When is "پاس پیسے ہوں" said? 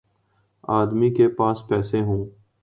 1.27-2.25